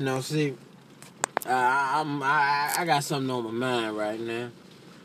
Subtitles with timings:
[0.00, 0.54] You know, see,
[1.44, 4.48] uh, I'm, I, I got something on my mind right now.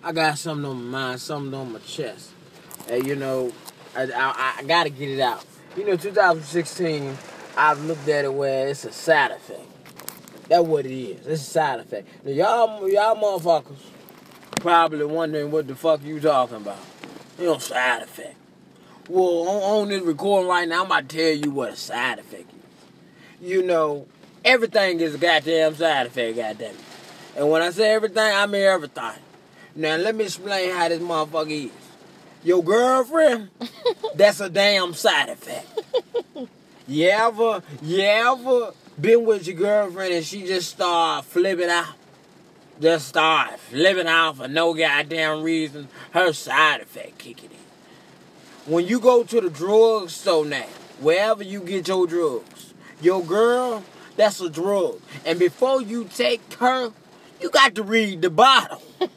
[0.01, 2.29] I got something on my mind, something on my chest.
[2.87, 3.51] And, you know,
[3.93, 5.43] I, I, I got to get it out.
[5.75, 7.17] You know, 2016,
[7.57, 9.67] I've looked at it where it's a side effect.
[10.47, 11.27] That's what it is.
[11.27, 12.07] It's a side effect.
[12.23, 13.75] Now, y'all, y'all motherfuckers
[14.61, 16.79] probably wondering what the fuck you talking about.
[17.37, 18.37] You know, side effect.
[19.09, 22.19] Well, on, on this recording right now, I'm about to tell you what a side
[22.19, 22.55] effect is.
[23.41, 24.07] You know,
[24.45, 26.75] everything is a goddamn side effect, goddamn it.
[27.35, 29.19] And when I say everything, I mean everything.
[29.75, 31.71] Now, let me explain how this motherfucker is.
[32.43, 33.49] Your girlfriend,
[34.15, 35.67] that's a damn side effect.
[36.87, 41.95] You ever, you ever been with your girlfriend and she just start flipping out?
[42.79, 45.87] Just start flipping out for no goddamn reason.
[46.11, 48.71] Her side effect kicking in.
[48.71, 50.67] When you go to the drugstore now,
[50.99, 53.83] wherever you get your drugs, your girl,
[54.15, 54.99] that's a drug.
[55.25, 56.91] And before you take her,
[57.41, 58.81] you got to read the bottle.
[59.01, 59.07] you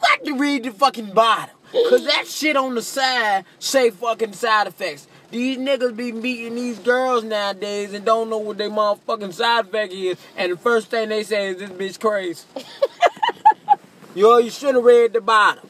[0.00, 1.54] got to read the fucking bottle.
[1.72, 5.08] Cause that shit on the side say fucking side effects.
[5.32, 9.92] These niggas be meeting these girls nowadays and don't know what their motherfucking side effect
[9.92, 10.16] is.
[10.36, 12.44] And the first thing they say is this bitch crazy.
[14.14, 15.68] Yo, you should have read the bottom.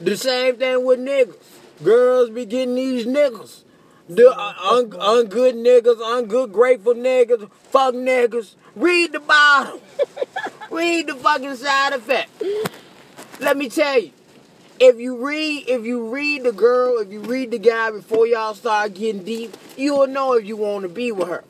[0.00, 1.34] The same thing with niggas.
[1.82, 3.62] Girls be getting these niggas.
[4.08, 8.54] The uh, un- ungood niggas, ungood grateful niggas, fuck niggas.
[8.74, 9.80] Read the bottom.
[10.70, 12.30] read the fucking side effect.
[13.40, 14.12] Let me tell you.
[14.80, 18.54] If you read, if you read the girl, if you read the guy before y'all
[18.54, 21.44] start getting deep, you'll know if you want to be with her.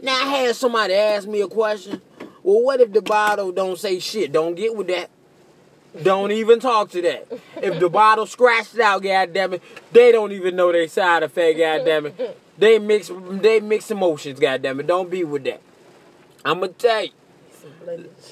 [0.00, 2.02] Now I had somebody ask me a question.
[2.42, 4.32] Well, what if the bottle don't say shit?
[4.32, 5.10] Don't get with that.
[6.00, 7.28] Don't even talk to that.
[7.56, 9.62] If the bottle scratched out, goddamn it,
[9.92, 12.38] they don't even know they side effect, goddamn it.
[12.56, 14.86] They mix, they mix emotions, goddamn it.
[14.86, 15.60] Don't be with that.
[16.44, 17.10] I'ma tell you,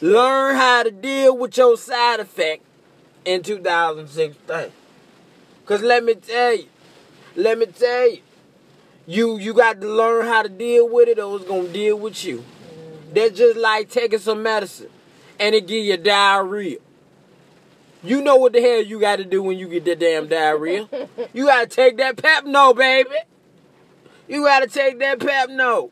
[0.00, 2.62] learn how to deal with your side effect
[3.24, 4.72] in 2016.
[5.66, 6.66] Cause let me tell you,
[7.36, 8.20] let me tell you,
[9.06, 12.24] you you got to learn how to deal with it, or it's gonna deal with
[12.24, 12.44] you.
[13.12, 14.88] That's just like taking some medicine,
[15.38, 16.78] and it give you diarrhea.
[18.02, 20.88] You know what the hell you got to do when you get that damn diarrhea.
[21.34, 23.10] You got to take that Pepto, baby.
[24.26, 25.90] You got to take that Pepto.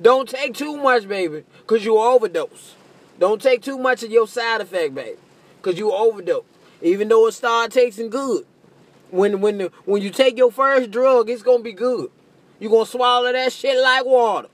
[0.00, 2.74] Don't take too much, baby, because you overdose.
[3.18, 5.16] Don't take too much of your side effect, baby,
[5.56, 6.44] because you overdose.
[6.82, 8.44] Even though it start tasting good.
[9.10, 12.10] When when the, when you take your first drug, it's gonna be good.
[12.58, 14.48] You're gonna swallow that shit like water.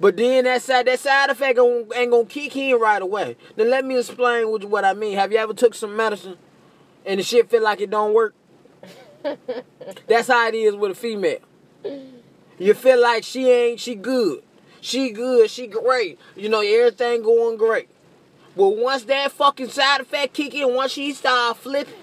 [0.00, 3.36] But then that side that side effect ain't ain't gonna kick in right away.
[3.56, 5.16] Then let me explain what, what I mean.
[5.16, 6.36] Have you ever took some medicine
[7.04, 8.34] and the shit feel like it don't work?
[10.06, 11.40] That's how it is with a female.
[12.58, 14.42] You feel like she ain't she good.
[14.80, 16.18] She good, she great.
[16.36, 17.88] You know, everything going great.
[18.56, 21.94] But once that fucking side effect kick in, once she start flipping,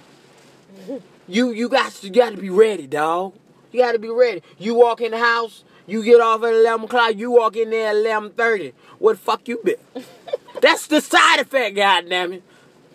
[1.27, 3.33] you you got you got to be ready, dog.
[3.71, 4.41] You got to be ready.
[4.57, 7.15] You walk in the house, you get off at eleven o'clock.
[7.15, 8.73] You walk in there at eleven thirty.
[8.99, 9.75] What the fuck you been?
[10.61, 12.43] That's the side effect, goddamn it.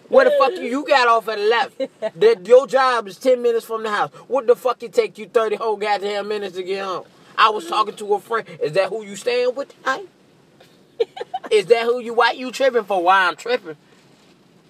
[0.09, 1.89] What the fuck you you got off at eleven?
[2.17, 4.11] that your job is ten minutes from the house.
[4.27, 7.05] What the fuck it take you thirty whole goddamn minutes to get home?
[7.39, 8.47] I was talking to a friend.
[8.61, 10.09] Is that who you staying with tonight?
[11.51, 12.15] Is that who you?
[12.15, 13.03] Why you tripping for?
[13.03, 13.77] Why I'm tripping?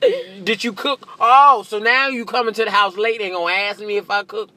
[0.00, 1.08] Did you cook?
[1.18, 4.24] Oh, so now you coming to the house late and gonna ask me if I
[4.24, 4.50] cook?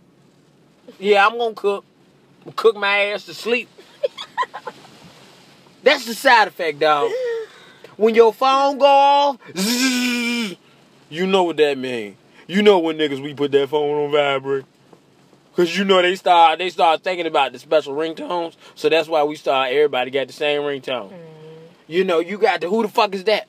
[0.99, 1.85] Yeah, I'm gonna cook.
[2.55, 3.69] Cook my ass to sleep.
[5.83, 7.11] That's the side effect, dog.
[7.97, 10.55] When your phone go off, zzz,
[11.09, 12.17] you know what that mean.
[12.47, 14.65] You know when niggas we put that phone on vibrate.
[15.55, 18.55] Cause you know they start they start thinking about the special ringtones.
[18.73, 21.11] So that's why we start everybody got the same ringtone.
[21.11, 21.23] Mm-hmm.
[21.87, 23.47] You know, you got the who the fuck is that?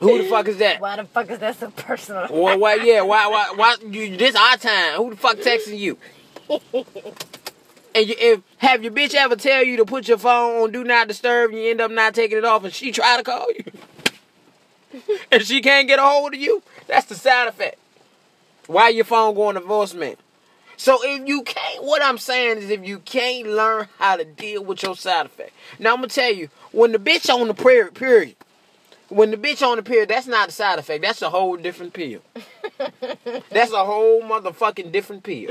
[0.00, 0.80] who the fuck is that?
[0.80, 2.26] Why the fuck is that so personal?
[2.30, 2.74] Well, why?
[2.76, 3.28] Yeah, why?
[3.28, 3.52] Why?
[3.54, 3.76] Why?
[3.88, 4.96] You, this our time.
[4.96, 5.96] Who the fuck texting you?
[7.94, 10.82] And you, if have your bitch ever tell you to put your phone on do
[10.82, 13.46] not disturb, and you end up not taking it off, and she try to call
[13.52, 13.64] you,
[15.32, 16.62] and she can't get a hold of you?
[16.88, 17.78] That's the side effect.
[18.66, 20.16] Why your phone going to voicemail?
[20.76, 24.64] So if you can't, what I'm saying is if you can't learn how to deal
[24.64, 25.52] with your side effect.
[25.78, 28.34] Now I'm gonna tell you, when the bitch on the period, period,
[29.08, 31.02] when the bitch on the period, that's not a side effect.
[31.02, 32.20] That's a whole different pill.
[33.50, 35.50] that's a whole motherfucking different pill.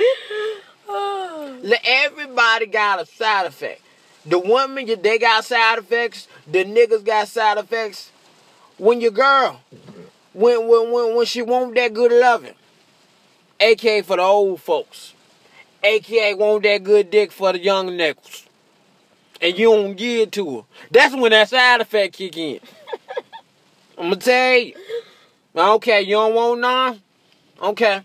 [1.83, 3.81] Everybody got a side effect.
[4.25, 6.27] The women, you- they got side effects.
[6.50, 8.12] The niggas got side effects.
[8.77, 9.62] When your girl,
[10.33, 12.56] when when when when she want that good loving,
[13.59, 15.13] aka for the old folks,
[15.83, 18.45] aka want that good dick for the young niggas.
[19.41, 20.62] and you don't give it to her.
[20.89, 22.59] That's when that side effect kick in.
[23.97, 24.74] I'm gonna tell you.
[25.56, 27.01] Okay, you don't want none?
[27.62, 28.01] Okay.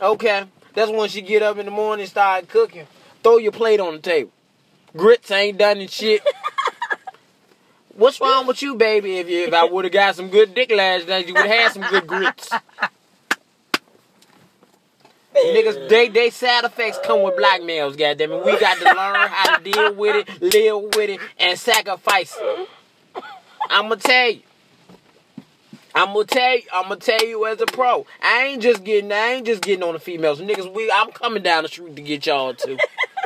[0.00, 0.44] Okay.
[0.80, 2.86] That's when she get up in the morning and start cooking.
[3.22, 4.30] Throw your plate on the table.
[4.96, 6.22] Grits ain't done and shit.
[7.94, 9.18] What's wrong with you, baby?
[9.18, 11.50] If you, if I would have got some good dick last night, you would have
[11.50, 12.48] had some good grits.
[15.36, 18.46] Niggas, they they side effects come with black males, goddamn it.
[18.46, 22.68] We got to learn how to deal with it, live with it, and sacrifice it.
[23.68, 24.40] I'ma tell you.
[25.94, 28.06] I'm gonna tell you, I'm gonna tell you as a pro.
[28.22, 30.72] I ain't just getting, I ain't just getting on the females, niggas.
[30.72, 32.78] We, I'm coming down the street to get y'all too.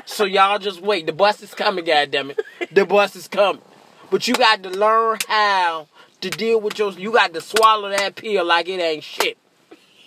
[0.06, 1.06] so y'all just wait.
[1.06, 2.40] The bus is coming, goddamn it.
[2.72, 3.62] The bus is coming.
[4.10, 5.88] But you got to learn how
[6.20, 6.92] to deal with your.
[6.92, 9.36] You got to swallow that pill like it ain't shit.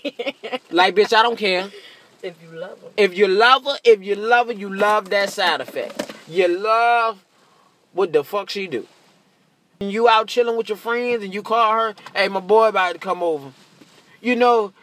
[0.72, 1.70] like bitch, I don't care.
[2.24, 2.88] If you love her.
[2.98, 6.14] If you love her, if you love her, you love that side effect.
[6.28, 7.24] You love
[7.94, 8.88] what the fuck she do.
[9.80, 13.00] You out chilling with your friends and you call her, hey, my boy about to
[13.00, 13.52] come over.
[14.22, 14.74] You know,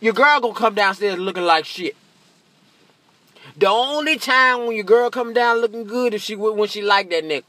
[0.00, 1.96] your girl gonna come downstairs looking like shit.
[3.58, 7.10] The only time when your girl come down looking good is she when she like
[7.10, 7.44] that nigga.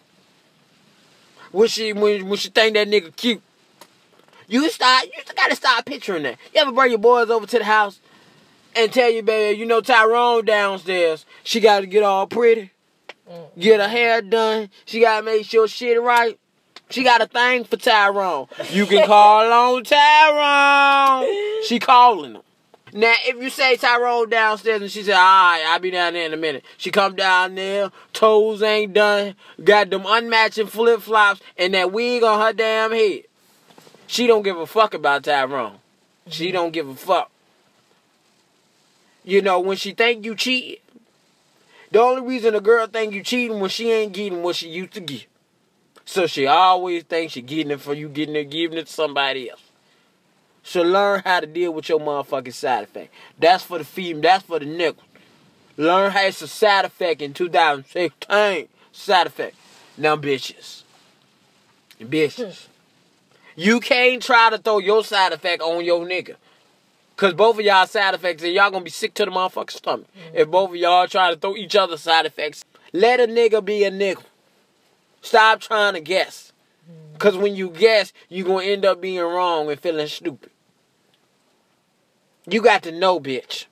[1.51, 3.41] When she when, when she think that nigga cute.
[4.49, 6.37] You start you gotta start picturing that.
[6.53, 8.01] You ever bring your boys over to the house
[8.75, 11.25] and tell you, baby, you know Tyrone downstairs.
[11.45, 12.71] She gotta get all pretty.
[13.31, 13.47] Mm.
[13.57, 14.69] Get her hair done.
[14.83, 16.37] She gotta make sure shit right.
[16.89, 18.47] She got a thing for Tyrone.
[18.69, 21.63] You can call on Tyrone.
[21.65, 22.41] She calling him.
[22.95, 26.27] Now, if you say Tyrone downstairs and she said, all right, I'll be down there
[26.27, 26.63] in a minute.
[26.77, 29.33] She come down there, toes ain't done,
[29.63, 33.23] got them unmatching flip-flops, and that wig on her damn head.
[34.05, 35.77] She don't give a fuck about Tyrone.
[36.27, 37.31] She don't give a fuck.
[39.23, 40.77] You know, when she think you cheating,
[41.89, 44.93] the only reason a girl think you cheating when she ain't getting what she used
[44.93, 45.25] to get.
[46.13, 49.49] So she always thinks she getting it for you getting it, giving it to somebody
[49.49, 49.63] else.
[50.61, 53.11] So learn how to deal with your motherfucking side effect.
[53.39, 54.21] That's for the female.
[54.21, 55.01] That's for the nickel.
[55.75, 58.67] Learn how it's a side effect in 2016.
[58.91, 59.55] Side effect.
[59.97, 60.83] Now, bitches.
[61.99, 62.65] Bitches.
[62.65, 62.71] Hmm.
[63.55, 66.35] You can't try to throw your side effect on your nigga.
[67.17, 70.07] Cause both of y'all side effects and y'all gonna be sick to the motherfucking stomach.
[70.13, 70.37] Hmm.
[70.37, 72.63] If both of y'all try to throw each other side effects.
[72.91, 74.23] Let a nigga be a nigga.
[75.23, 76.51] Stop trying to guess.
[77.17, 80.51] Cause when you guess, you gonna end up being wrong and feeling stupid.
[82.49, 83.65] You got to know, bitch.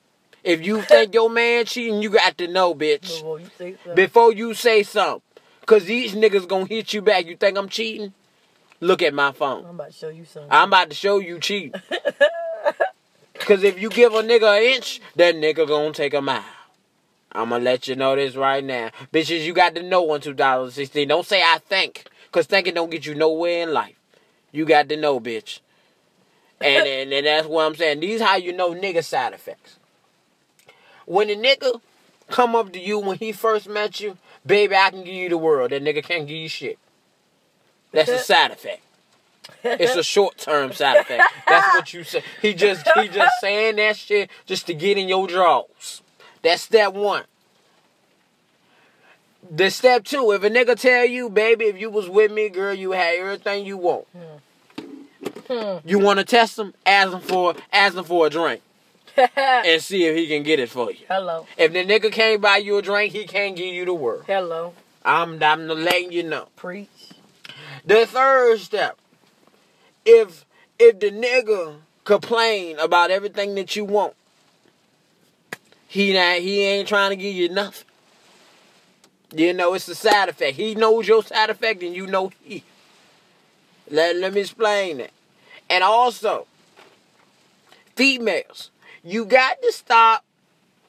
[0.43, 3.01] If you think your man cheating, you got to know, bitch.
[3.01, 3.95] Before you say something.
[3.95, 5.21] Before you say something.
[5.65, 7.25] Cause these niggas gonna hit you back.
[7.25, 8.13] You think I'm cheating?
[8.79, 9.65] Look at my phone.
[9.65, 10.49] I'm about to show you something.
[10.51, 11.73] I'm about to show you cheating.
[13.35, 16.43] Cause if you give a nigga an inch, that nigga gonna take a mile.
[17.33, 18.91] I'ma let you know this right now.
[19.13, 21.07] Bitches, you got to know in 2016.
[21.07, 22.05] Don't say I think.
[22.31, 23.95] Cause thinking don't get you nowhere in life.
[24.51, 25.59] You got to know, bitch.
[26.61, 27.99] And, and, and that's what I'm saying.
[27.99, 29.77] These how you know nigga side effects.
[31.05, 31.81] When a nigga
[32.29, 35.37] come up to you when he first met you, baby, I can give you the
[35.37, 35.71] world.
[35.71, 36.79] That nigga can't give you shit.
[37.91, 38.81] That's a side effect.
[39.63, 41.23] It's a short term side effect.
[41.47, 42.23] That's what you say.
[42.41, 46.01] He just he just saying that shit just to get in your drawers.
[46.41, 47.23] That's step one.
[49.49, 52.73] The step two, if a nigga tell you, baby, if you was with me, girl,
[52.73, 54.05] you had everything you want.
[55.47, 55.77] Hmm.
[55.83, 56.73] You want to test him?
[56.85, 58.61] Ask him for ask him for a drink
[59.17, 61.05] and see if he can get it for you.
[61.07, 61.45] Hello.
[61.57, 64.23] If the nigga can't buy you a drink, he can't give you the world.
[64.27, 64.73] Hello.
[65.03, 66.47] I'm I'm letting you know.
[66.55, 66.87] Preach.
[67.85, 68.97] The third step,
[70.05, 70.45] if
[70.79, 74.13] if the nigga complain about everything that you want,
[75.91, 77.85] he not he ain't trying to give you nothing.
[79.35, 80.55] You know, it's a side effect.
[80.55, 82.63] He knows your side effect and you know he.
[83.89, 85.11] Let, let me explain that.
[85.69, 86.47] And also,
[87.97, 88.71] females,
[89.03, 90.23] you got to stop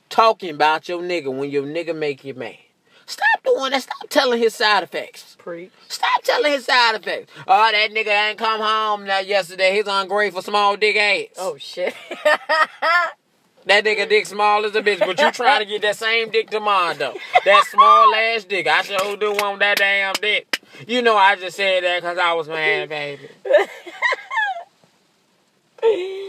[0.09, 2.59] talking about your nigga when your nigga make you mad.
[3.05, 3.83] Stop doing that.
[3.83, 5.35] Stop telling his side effects.
[5.37, 5.73] Preach.
[5.89, 7.33] Stop telling his side effects.
[7.49, 9.75] Oh, that nigga ain't come home that yesterday.
[9.75, 11.35] He's ungrateful, small dick ass.
[11.39, 11.93] Oh shit.
[13.67, 16.51] That nigga dick small as a bitch, but you trying to get that same dick
[16.51, 17.15] tomorrow though.
[17.45, 18.67] That small ass dick.
[18.67, 20.61] I sure do want that damn dick.
[20.87, 23.29] You know I just said that because I was mad, baby.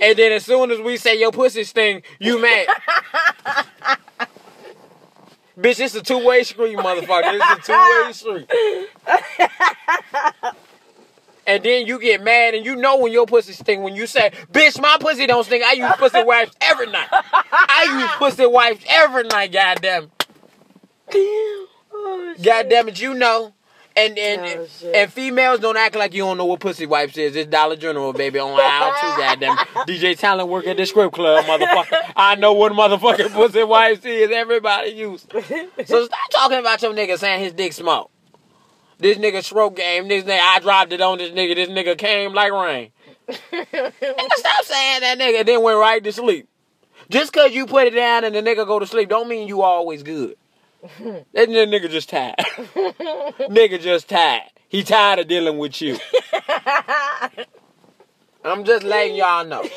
[0.01, 2.67] And then as soon as we say your pussy sting, you mad.
[5.57, 7.39] Bitch, it's a two-way street, motherfucker.
[7.39, 8.49] It's a two-way street.
[11.53, 14.31] And then you get mad and you know when your pussy stink when you say,
[14.51, 15.63] bitch, my pussy don't stink.
[15.63, 17.07] I use pussy wipes every night.
[17.11, 20.09] I use pussy wipes every night, goddamn.
[21.13, 23.53] oh God damn it, you know.
[23.95, 27.35] And and, Oh, and, females don't act like you don't know what pussy wipes is.
[27.35, 29.57] It's Dollar General, baby, on aisle two, goddamn.
[29.87, 32.01] DJ Talent work at the strip club, motherfucker.
[32.15, 34.31] I know what motherfucking pussy wipes is.
[34.31, 35.27] Everybody use.
[35.85, 38.09] So stop talking about your nigga saying his dick small.
[39.03, 40.07] This nigga stroke game.
[40.07, 41.55] This nigga, I dropped it on this nigga.
[41.55, 42.91] This nigga came like rain.
[43.27, 45.45] Nigga, stop saying that nigga.
[45.45, 46.47] Then went right to sleep.
[47.09, 49.61] Just cause you put it down and the nigga go to sleep, don't mean you
[49.61, 50.37] always good.
[51.33, 52.35] That nigga just tired.
[52.37, 54.43] nigga just tired.
[54.69, 55.97] He tired of dealing with you.
[58.45, 59.67] I'm just letting y'all know.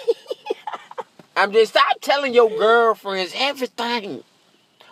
[1.37, 4.23] I'm just stop telling your girlfriends everything.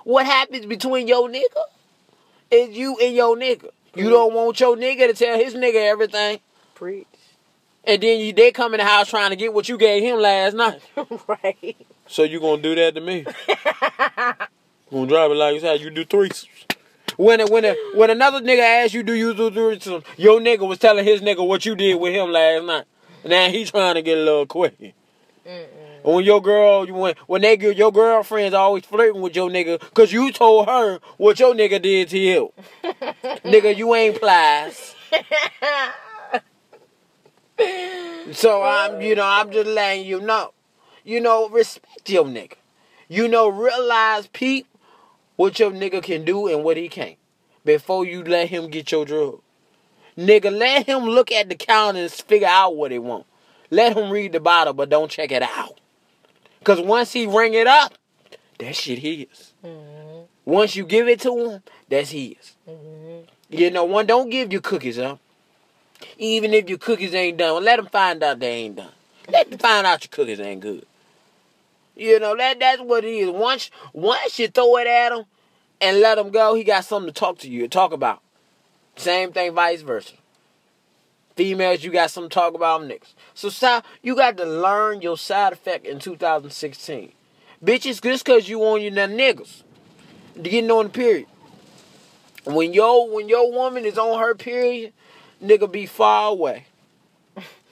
[0.02, 1.64] What happens between your nigga
[2.50, 3.70] is you and your nigga.
[3.96, 6.40] You don't want your nigga to tell his nigga everything.
[6.74, 7.06] Preach.
[7.86, 10.18] And then you, they come in the house trying to get what you gave him
[10.18, 10.80] last night.
[11.28, 11.76] right.
[12.06, 13.24] So you gonna do that to me?
[14.90, 16.48] gonna drive it like how you do threesomes.
[17.16, 20.66] When a, when a, when another nigga asks you do you do threesomes, your nigga
[20.66, 22.84] was telling his nigga what you did with him last night.
[23.24, 24.78] Now he trying to get a little quick.
[25.46, 25.83] Mm-mm.
[26.04, 30.68] When your girl, when when your girlfriends always flirting with your nigga, cause you told
[30.68, 32.52] her what your nigga did to you.
[32.84, 34.94] nigga, you ain't plies.
[38.32, 40.52] So I'm, you know, I'm just letting you know.
[41.04, 42.54] You know, respect your nigga.
[43.08, 44.66] You know, realize peep
[45.36, 47.16] what your nigga can do and what he can't
[47.64, 49.40] before you let him get your drug.
[50.18, 53.26] Nigga, let him look at the count and figure out what he want.
[53.70, 55.80] Let him read the bottle, but don't check it out.
[56.64, 57.94] Cause once he ring it up,
[58.58, 59.52] that shit his.
[59.64, 60.26] Mhm.
[60.46, 62.54] Once you give it to him, that's his.
[62.68, 63.26] Mhm.
[63.50, 65.18] You know, one don't give your cookies up.
[66.18, 68.92] Even if your cookies ain't done, let them find out they ain't done.
[69.28, 70.86] Let them find out your cookies ain't good.
[71.96, 73.30] You know that that's what it is.
[73.30, 75.24] Once once you throw it at him
[75.80, 78.20] and let him go, he got something to talk to you, talk about.
[78.96, 80.14] Same thing, vice versa.
[81.36, 83.14] Females, you got something to talk about them niggas.
[83.34, 83.84] So stop.
[84.02, 87.12] You got to learn your side effect in 2016.
[87.64, 89.62] Bitches, just cause you on your niggas,
[90.40, 91.26] getting on the period.
[92.44, 94.92] When your when your woman is on her period,
[95.42, 96.66] nigga be far away.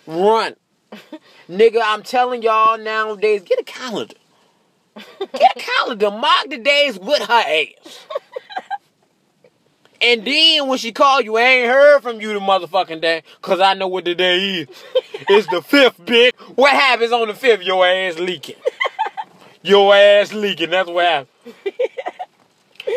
[0.06, 0.56] Run.
[1.48, 4.14] nigga, I'm telling y'all nowadays, get a calendar.
[4.94, 6.10] Get a calendar.
[6.10, 8.06] Mark the days with her ass.
[10.02, 13.60] And then when she call you, I ain't heard from you the motherfucking day, cause
[13.60, 14.68] I know what the day is.
[15.28, 16.32] It's the fifth, bitch.
[16.56, 17.62] What happens on the fifth?
[17.62, 18.56] Your ass leaking.
[19.62, 20.70] Your ass leaking.
[20.70, 21.28] That's what happens.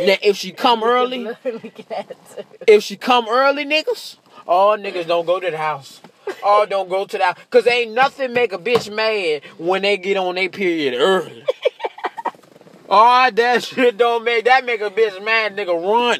[0.01, 2.17] Now, if she come early, Look at that.
[2.65, 6.01] if she come early, niggas, all niggas don't go to the house.
[6.43, 7.37] All don't go to the house.
[7.51, 11.43] Cause ain't nothing make a bitch mad when they get on their period early.
[12.89, 16.19] All that shit don't make that make a bitch mad, nigga run.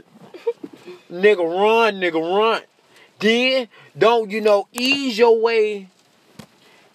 [1.12, 2.62] Nigga run, nigga run.
[3.20, 5.90] Then don't you know ease your way,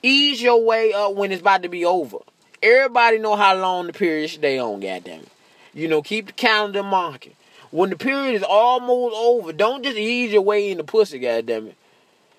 [0.03, 2.19] ease your way up when it's about to be over.
[2.63, 5.29] Everybody know how long the period stay on, goddamn it.
[5.73, 7.35] You know, keep the calendar marking.
[7.71, 11.69] When the period is almost over, don't just ease your way in the pussy, goddamn
[11.69, 11.77] it.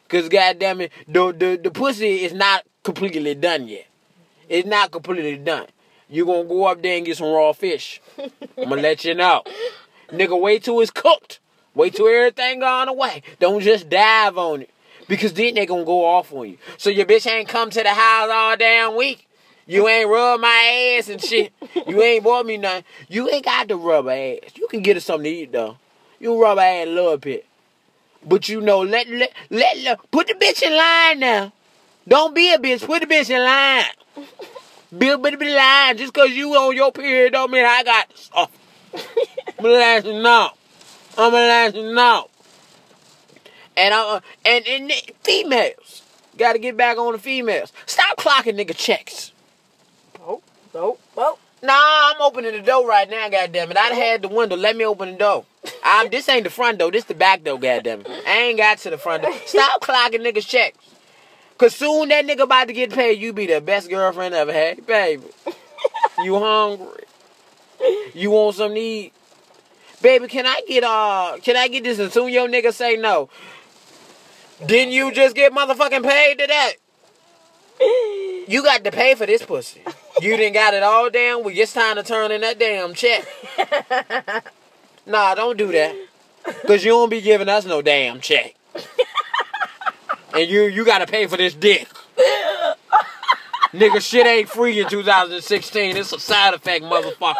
[0.09, 3.87] Cause goddamn it, the, the the pussy is not completely done yet.
[4.49, 5.67] It's not completely done.
[6.09, 8.01] You gonna go up there and get some raw fish.
[8.57, 9.43] I'm gonna let you know.
[10.09, 11.39] Nigga, wait till it's cooked.
[11.73, 13.21] Wait till everything gone away.
[13.39, 14.69] Don't just dive on it.
[15.07, 16.57] Because then they gonna go off on you.
[16.77, 19.27] So your bitch ain't come to the house all damn week.
[19.67, 21.53] You ain't rub my ass and shit.
[21.87, 22.83] You ain't bought me nothing.
[23.07, 24.51] You ain't got to rub her ass.
[24.55, 25.77] You can get her something to eat though.
[26.19, 27.45] You rub her ass a little bit.
[28.25, 31.53] But you know, let let let, let put the bitch in line now.
[32.07, 32.85] Don't be a bitch.
[32.85, 33.85] Put the bitch in line.
[34.97, 35.97] Bill, but be line.
[35.97, 38.51] Just cause you on your period don't mean I got stuff.
[39.59, 40.49] Let you know.
[41.17, 42.29] I'm gonna let you know.
[43.77, 46.03] And I uh, and and the females
[46.37, 47.71] got to get back on the females.
[47.85, 49.31] Stop clocking nigga checks.
[50.19, 50.41] Oh,
[50.75, 51.37] oh, oh.
[51.63, 53.77] Nah, I'm opening the door right now, goddamn it.
[53.77, 54.55] I had the window.
[54.55, 55.45] Let me open the door.
[55.83, 58.07] I'm this ain't the front door, this the back door, goddammit.
[58.25, 59.33] I ain't got to the front door.
[59.45, 60.77] Stop clocking niggas checks.
[61.57, 64.85] Cause soon that nigga about to get paid, you be the best girlfriend ever had.
[64.87, 65.27] Baby.
[66.23, 67.03] You hungry.
[68.15, 69.13] You want something to eat.
[70.01, 73.29] Baby, can I get uh can I get this and soon your nigga say no?
[74.65, 76.74] Didn't you just get motherfucking paid today?
[78.48, 79.81] You got to pay for this pussy.
[80.22, 81.58] You didn't got it all damn week.
[81.58, 83.25] It's time to turn in that damn check.
[85.05, 85.96] Nah, don't do that.
[86.67, 88.55] Cause you won't be giving us no damn check.
[90.34, 91.89] And you you gotta pay for this dick.
[93.73, 95.95] Nigga, shit ain't free in 2016.
[95.95, 97.35] It's a side effect, motherfucker.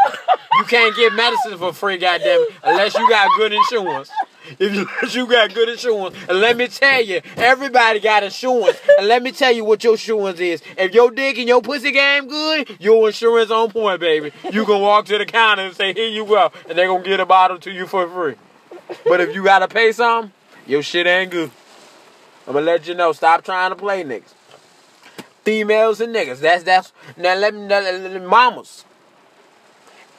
[0.58, 4.10] You can't get medicine for free, goddamn it, unless you got good insurance.
[4.58, 8.80] If you, unless you got good insurance, and let me tell you, everybody got insurance.
[8.98, 10.62] And let me tell you what your insurance is.
[10.78, 14.32] If your dick and your pussy game good, your insurance on point, baby.
[14.52, 17.20] You can walk to the counter and say, "Here you go," and they gonna get
[17.20, 18.36] a bottle to you for free.
[19.06, 20.32] But if you gotta pay something,
[20.66, 21.52] your shit ain't good.
[22.48, 23.12] I'm gonna let you know.
[23.12, 24.34] Stop trying to play niggas.
[25.44, 26.40] Females and niggas.
[26.40, 28.86] That's that's now let me, let, let- let- mamas.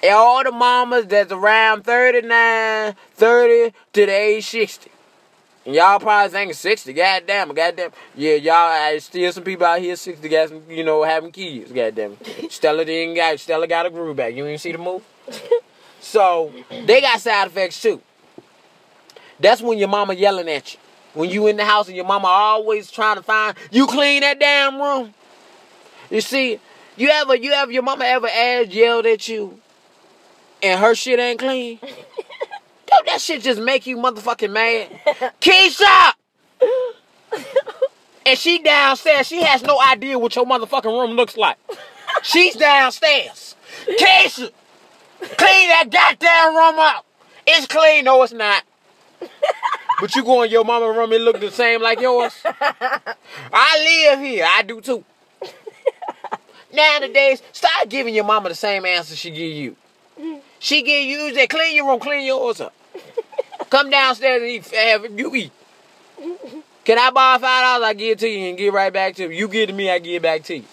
[0.02, 4.90] And all the mamas that's around 39, 30 to the age 60.
[5.64, 7.92] And y'all probably thinking 60, goddamn, goddamn.
[8.16, 11.70] Yeah, y'all, I still some people out here 60 got some, you know, having kids,
[11.70, 12.16] goddamn.
[12.50, 14.34] Stella didn't got, Stella got a groove back.
[14.34, 15.04] You ain't see the move?
[16.00, 18.02] So, they got side effects too.
[19.38, 20.80] That's when your mama yelling at you.
[21.14, 24.40] When you in the house and your mama always trying to find, you clean that
[24.40, 25.12] damn room.
[26.10, 26.58] You see,
[26.96, 29.60] you ever, you ever, your mama ever asked, yelled at you,
[30.62, 31.78] and her shit ain't clean?
[32.86, 34.90] Don't that shit just make you motherfucking mad?
[35.40, 36.12] Keisha!
[38.26, 41.56] and she downstairs, she has no idea what your motherfucking room looks like.
[42.22, 43.56] She's downstairs.
[43.86, 44.50] Keisha!
[45.20, 47.06] Clean that goddamn room up!
[47.46, 48.64] It's clean, no it's not.
[50.02, 52.32] But you go in your mama room, it look the same like yours.
[52.44, 55.04] I live here, I do too.
[56.74, 59.76] Nowadays, start giving your mama the same answer she give you.
[60.58, 62.74] She give you that clean your room, clean yours up.
[63.70, 65.52] Come downstairs and eat, have you eat.
[66.84, 67.86] Can I borrow five dollars?
[67.86, 69.30] I give it to you and give right back to you.
[69.30, 70.64] You give to me, I give it back to you.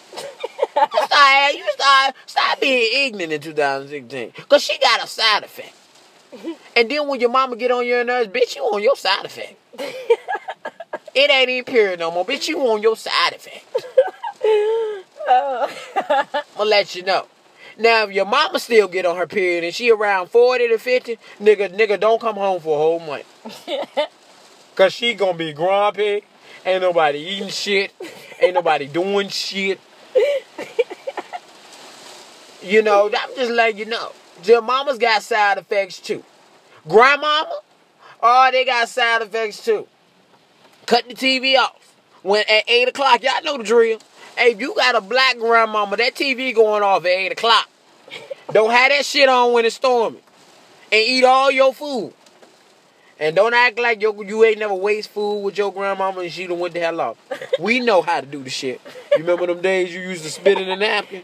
[1.06, 4.32] start, you start, start being ignorant in 2016.
[4.50, 5.76] Cause she got a side effect.
[6.76, 9.56] And then when your mama get on your nerves, bitch, you on your side effect.
[11.16, 12.26] It ain't even period no more.
[12.26, 13.66] Bitch, you on your side effect.
[15.28, 17.26] I'm gonna let you know.
[17.78, 21.18] Now, if your mama still get on her period and she around 40 to 50,
[21.42, 23.26] nigga, nigga, don't come home for a whole month.
[24.76, 26.24] Cause she gonna be grumpy.
[26.66, 27.92] Ain't nobody eating shit.
[28.42, 29.80] Ain't nobody doing shit.
[32.62, 34.12] You know, I'm just letting you know.
[34.44, 36.24] Your mama's got side effects too.
[36.88, 37.60] Grandmama,
[38.22, 39.88] oh, they got side effects too.
[40.86, 41.76] Cut the TV off.
[42.22, 44.00] When at 8 o'clock, y'all know the drill.
[44.38, 47.70] Hey, if you got a black grandmama, that TV going off at 8 o'clock.
[48.52, 50.22] Don't have that shit on when it's storming,
[50.92, 52.14] And eat all your food.
[53.20, 56.48] And don't act like you, you ain't never waste food with your grandmama and she
[56.48, 57.18] done went the hell off.
[57.60, 58.80] We know how to do the shit.
[59.12, 61.24] You remember them days you used to spit in a napkin?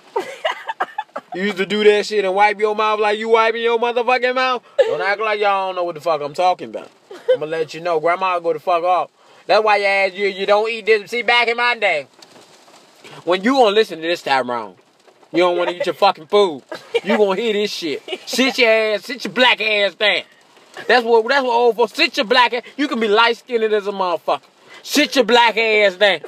[1.35, 4.35] You used to do that shit and wipe your mouth like you wiping your motherfucking
[4.35, 4.63] mouth.
[4.77, 6.89] Don't act like y'all don't know what the fuck I'm talking about.
[7.11, 7.99] I'm gonna let you know.
[7.99, 9.11] Grandma go the fuck off.
[9.45, 11.11] That's why you ask you you don't eat this.
[11.11, 12.07] See, back in my day,
[13.25, 14.77] when you gonna listen to this time round,
[15.33, 16.63] you don't want to eat your fucking food.
[17.03, 18.01] You gonna hear this shit.
[18.25, 20.21] Sit your ass, sit your black ass down.
[20.87, 21.93] That's what that's what old folks.
[21.95, 22.63] Sit your black ass.
[22.77, 24.41] You can be light skinned as a motherfucker.
[24.85, 26.19] Sit your black ass down.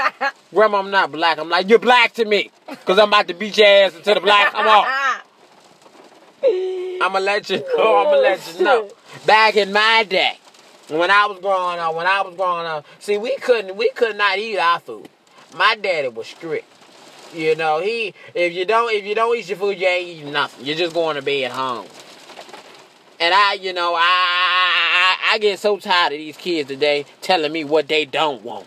[0.54, 1.36] Grandma, I'm not black.
[1.36, 2.50] I'm like, you're black to me.
[2.86, 4.86] Cause I'm about to beat your ass until the black come off.
[6.42, 7.96] I'ma let you know.
[7.96, 8.88] I'ma let you know.
[9.26, 10.38] Back in my day,
[10.88, 14.16] when I was growing up, when I was growing up, see, we couldn't, we could
[14.16, 15.10] not eat our food.
[15.54, 16.64] My daddy was strict.
[17.34, 20.32] You know, he if you don't if you don't eat your food, you ain't eating
[20.32, 20.64] nothing.
[20.64, 21.86] You're just going to bed home.
[23.20, 24.85] And I, you know, I,
[25.36, 28.66] I get so tired of these kids today telling me what they don't want.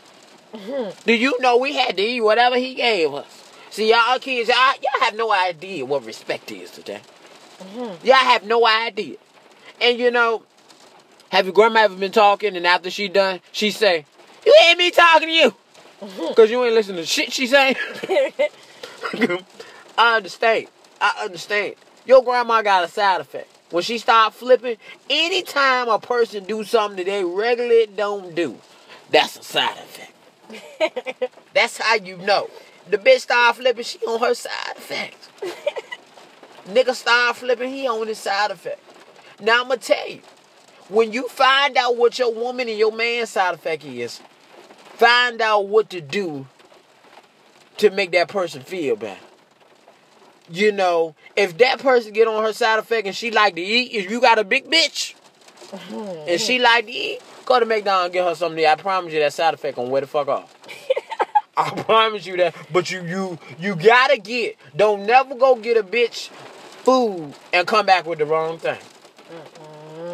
[1.03, 3.25] Do you know we had to eat whatever he gave us?
[3.71, 7.01] See, y'all kids, y'all, y'all have no idea what respect is today.
[7.57, 8.05] Mm-hmm.
[8.05, 9.17] Y'all have no idea.
[9.81, 10.43] And you know,
[11.29, 14.05] have your grandma ever been talking and after she done, she say,
[14.45, 15.55] You ain't me talking to you?
[16.35, 17.77] Cause you ain't listening to shit she saying.
[19.97, 20.67] I understand.
[21.01, 21.73] I understand.
[22.05, 23.58] Your grandma got a side effect.
[23.71, 24.77] When she start flipping,
[25.09, 28.57] anytime a person do something that they regularly don't do,
[29.11, 31.31] that's a side effect.
[31.53, 32.49] that's how you know.
[32.89, 35.29] The bitch start flipping, she on her side effects.
[36.67, 38.79] Nigga start flipping, he on his side effect.
[39.39, 40.21] Now I'ma tell you,
[40.89, 44.19] when you find out what your woman and your man side effect is,
[44.95, 46.47] find out what to do
[47.77, 49.19] to make that person feel better.
[50.51, 53.91] You know, if that person get on her side effect and she like to eat,
[53.93, 55.13] if you got a big bitch
[55.67, 56.29] mm-hmm.
[56.29, 58.67] and she like to eat, go to McDonald's and get her something to eat.
[58.67, 60.55] I promise you that side effect gonna wear the fuck off.
[61.57, 62.55] I promise you that.
[62.71, 64.57] But you you you gotta get.
[64.75, 68.79] Don't never go get a bitch food and come back with the wrong thing.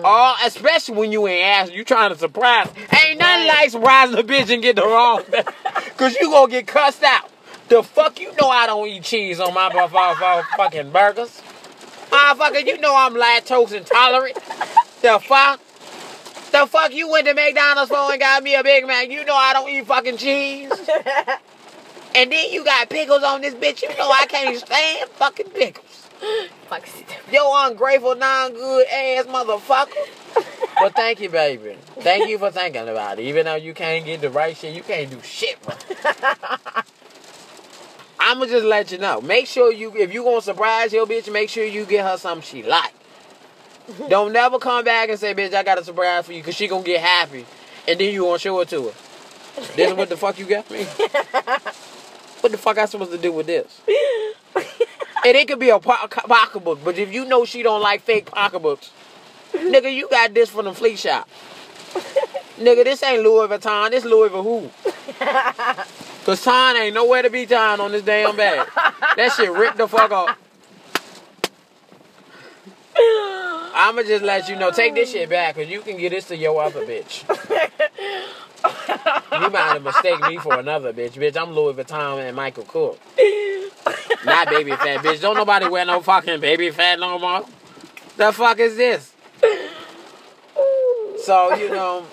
[0.03, 2.67] Oh, especially when you ain't asking, you trying to surprise.
[3.03, 5.43] Ain't nothing like surprising a bitch and get the wrong thing.
[5.97, 7.29] Cause you gonna get cussed out.
[7.67, 11.41] The fuck you know I don't eat cheese on my bu- fu- fu- fucking burgers.
[12.11, 14.35] Motherfucker, you know I'm lactose intolerant.
[15.01, 15.59] The fuck?
[16.51, 19.09] The fuck you went to McDonald's for and got me a Big Mac?
[19.09, 20.71] You know I don't eat fucking cheese.
[22.15, 23.81] And then you got pickles on this bitch.
[23.81, 26.09] You know I can't stand fucking pickles.
[27.29, 29.91] Yo, ungrateful, non-good ass motherfucker.
[30.79, 31.75] But thank you, baby.
[31.99, 33.23] Thank you for thinking about it.
[33.23, 35.57] Even though you can't get the right shit, you can't do shit.
[38.19, 39.21] I'ma just let you know.
[39.21, 42.47] Make sure you, if you gonna surprise your bitch, make sure you get her something
[42.47, 42.93] she like.
[44.09, 46.67] Don't never come back and say, bitch, I got a surprise for you, cause she
[46.67, 47.45] gonna get happy,
[47.87, 48.93] and then you gonna show it to her.
[49.75, 50.85] This is what the fuck you got me.
[52.41, 53.81] What the fuck I supposed to do with this?
[55.25, 58.27] And it could be a po- pocketbook, but if you know she don't like fake
[58.27, 58.91] pocketbooks,
[59.53, 61.27] nigga, you got this from the flea shop.
[62.59, 64.69] nigga, this ain't Louis Vuitton, this Louis Vuitton.
[66.25, 68.67] Cause time ain't nowhere to be found on this damn bag.
[69.15, 70.35] That shit ripped the fuck off.
[73.77, 76.35] I'ma just let you know, take this shit back, cause you can get this to
[76.35, 77.23] your other bitch.
[79.33, 81.11] You might have mistaken me for another bitch.
[81.11, 82.99] Bitch, I'm Louis Vuitton and Michael Cook.
[84.25, 85.21] Not Baby Phat, bitch.
[85.21, 87.45] Don't nobody wear no fucking Baby Phat no more.
[88.17, 89.13] The fuck is this?
[91.23, 92.05] So, you know,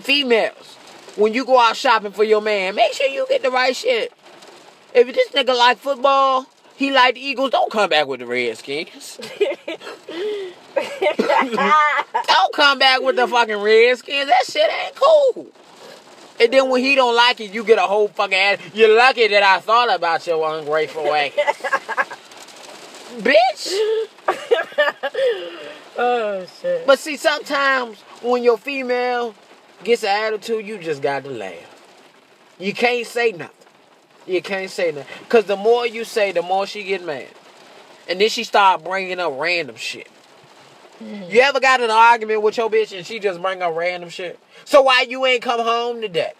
[0.00, 0.76] females,
[1.16, 4.12] when you go out shopping for your man, make sure you get the right shit.
[4.94, 6.46] If this nigga like football,
[6.76, 9.18] he like the Eagles, don't come back with the Redskins.
[12.26, 14.28] Don't come back with the fucking Redskins.
[14.28, 15.48] That shit ain't cool.
[16.40, 18.58] And then when he don't like it, you get a whole fucking ass.
[18.72, 21.32] You're lucky that I thought about your ungrateful way.
[23.18, 24.06] Bitch.
[25.98, 26.86] oh shit.
[26.86, 29.34] But see, sometimes when your female
[29.84, 31.66] gets an attitude, you just got to laugh.
[32.58, 33.56] You can't say nothing.
[34.26, 35.12] You can't say nothing.
[35.20, 37.28] Because the more you say, the more she get mad.
[38.08, 40.08] And then she start bringing up random shit.
[41.00, 41.36] You mm-hmm.
[41.40, 44.38] ever got in an argument with your bitch and she just bring up random shit?
[44.66, 46.32] So why you ain't come home today?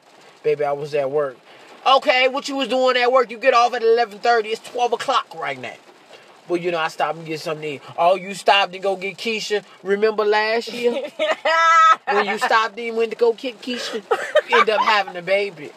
[0.43, 1.39] Baby, I was at work.
[1.87, 3.31] Okay, what you was doing at work?
[3.31, 4.47] You get off at 11.30.
[4.47, 5.77] It's 12 o'clock right now.
[6.51, 7.83] Well, you know, I stopped and get something to eat.
[7.97, 9.63] Oh, you stopped to go get Keisha.
[9.85, 11.09] Remember last year?
[12.07, 14.03] when you stopped and went to go get Keisha?
[14.51, 15.71] End up having a baby.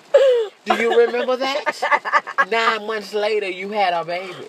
[0.66, 2.48] Do you remember that?
[2.50, 4.48] Nine months later, you had a baby.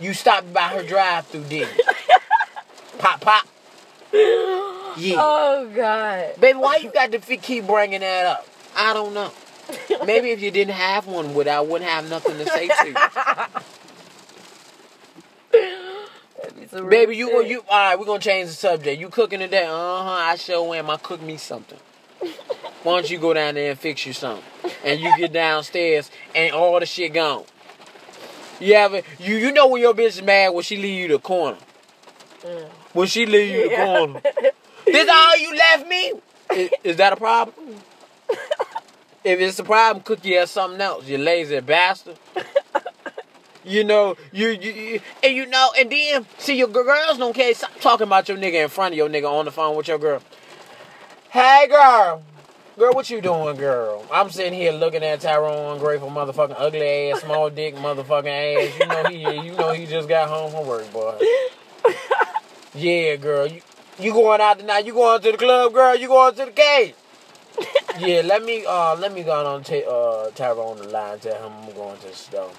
[0.00, 1.78] You stopped by her drive-through, didn't?
[2.98, 3.46] Pop, pop.
[4.96, 5.16] Yeah.
[5.18, 6.40] Oh god.
[6.40, 8.46] Baby, why you got to keep bringing that up?
[8.76, 9.30] I don't know.
[10.04, 12.94] Maybe if you didn't have one, would I wouldn't have nothing to say to you.
[15.52, 16.33] That'd be some real
[16.88, 17.46] Baby, you shit.
[17.48, 17.98] you all right?
[17.98, 19.00] We're gonna change the subject.
[19.00, 19.64] You cooking today?
[19.66, 20.10] Uh huh.
[20.10, 20.90] I sure am.
[20.90, 21.78] I cook me something.
[22.82, 24.44] Why don't you go down there and fix you something?
[24.84, 27.44] And you get downstairs and all the shit gone.
[28.60, 31.08] You have a, you you know when your bitch is mad when she leave you
[31.08, 31.58] the corner.
[32.42, 32.68] Mm.
[32.92, 33.84] When she leave you the Yeah.
[33.84, 34.20] corner.
[34.86, 36.12] This all you left me?
[36.54, 37.54] Is, is that a problem?
[39.24, 41.06] If it's a problem, cook you as something else.
[41.06, 42.18] You lazy bastard.
[43.64, 47.54] You know, you, you, you and you know, and then see your girls don't care.
[47.54, 49.98] Stop talking about your nigga in front of your nigga on the phone with your
[49.98, 50.22] girl.
[51.30, 52.22] Hey girl,
[52.78, 54.04] girl, what you doing, girl?
[54.12, 58.78] I'm sitting here looking at Tyrone, ungrateful motherfucking ugly ass, small dick motherfucking ass.
[58.78, 61.18] You know he, you know he just got home from work, boy.
[62.76, 63.62] Yeah, girl, you,
[64.00, 64.84] you going out tonight?
[64.84, 65.94] You going to the club, girl?
[65.94, 66.96] You going to the cave?
[68.00, 71.20] yeah, let me uh let me go on and take uh Tyrone the line.
[71.20, 72.50] Tell him I'm going to the store.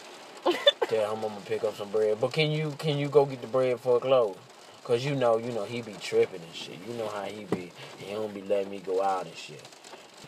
[0.88, 2.20] Tell him I'm gonna pick up some bread.
[2.22, 4.38] But can you can you go get the bread for clothes?
[4.84, 6.78] Cause you know you know he be tripping and shit.
[6.88, 7.72] You know how he be.
[7.98, 9.62] He don't be letting me go out and shit.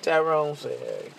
[0.01, 1.09] Tyrone said, "Hey,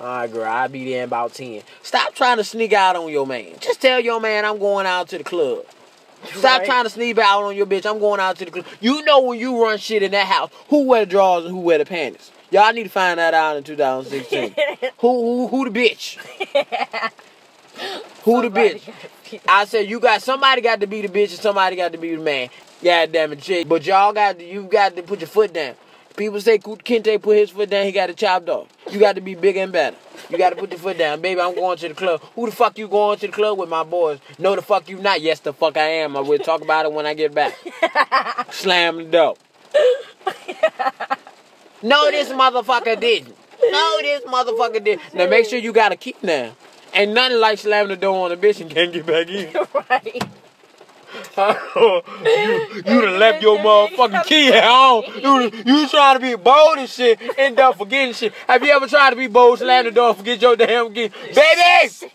[0.00, 1.62] all right, girl, I'll be there in about ten.
[1.82, 3.52] Stop trying to sneak out on your man.
[3.60, 5.64] Just tell your man I'm going out to the club.
[6.32, 6.66] Stop Right.
[6.66, 7.86] trying to sneak out on your bitch.
[7.88, 8.66] I'm going out to the club.
[8.80, 11.60] You know when you run shit in that house, who wear the drawers and who
[11.60, 12.30] wear the panties.
[12.50, 14.54] Y'all need to find that out in 2016.
[14.98, 16.18] who, who who the bitch?
[18.24, 18.92] Who the bitch?
[19.48, 22.14] I said you got somebody got to be the bitch and somebody got to be
[22.14, 22.48] the man.
[22.82, 23.68] God damn it, chick.
[23.68, 25.74] But y'all got to, you got to put your foot down.
[26.16, 28.68] People say Kinte put his foot down, he got it chopped off.
[28.90, 29.96] You got to be bigger and better.
[30.30, 31.20] You got to put your foot down.
[31.20, 32.22] Baby, I'm going to the club.
[32.36, 34.20] Who the fuck you going to the club with my boys?
[34.38, 35.20] No, the fuck you not.
[35.20, 36.16] Yes, the fuck I am.
[36.16, 37.56] I will talk about it when I get back.
[38.52, 39.36] Slam the door.
[41.82, 43.36] No, this motherfucker didn't.
[43.70, 45.00] No, this motherfucker did.
[45.12, 46.54] Now make sure you got a key now.
[46.94, 49.52] Ain't nothing like slamming the door on a bitch and can't get back in.
[49.90, 50.22] right.
[51.36, 55.04] you, you done left your motherfucking key at home.
[55.20, 58.32] You, you trying to be bold and shit, end up forgetting shit.
[58.48, 61.10] Have you ever tried to be bold, slam the door, forget your damn key?
[61.34, 62.12] Baby!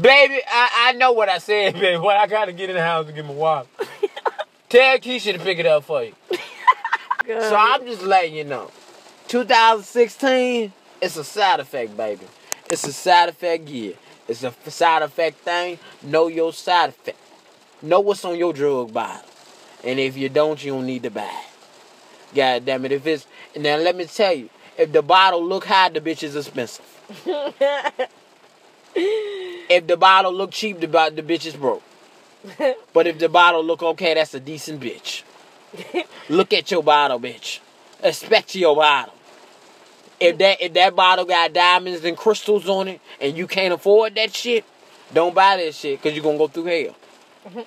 [0.00, 1.98] Baby, I, I know what I said, baby.
[1.98, 3.68] But I gotta get in the house and get my wallet.
[4.68, 6.14] Tell Keisha to pick it up for you.
[7.26, 8.70] So I'm just letting you know.
[9.28, 12.26] 2016, it's a side effect, baby.
[12.72, 13.92] It's a side effect year.
[14.26, 15.78] It's a side effect thing.
[16.02, 17.18] Know your side effect.
[17.82, 19.28] Know what's on your drug bottle.
[19.84, 22.34] And if you don't, you don't need to buy it.
[22.34, 22.92] God damn it.
[22.92, 26.34] If it's now let me tell you, if the bottle look high, the bitch is
[26.34, 26.86] expensive.
[28.94, 31.82] If the bottle look cheap, the, the bitch is broke.
[32.92, 35.22] But if the bottle look okay, that's a decent bitch.
[36.28, 37.60] Look at your bottle, bitch.
[38.02, 39.14] Expect your bottle.
[40.22, 44.14] If that if that bottle got diamonds and crystals on it and you can't afford
[44.14, 44.64] that shit,
[45.12, 47.64] don't buy that shit because you're gonna go through hell.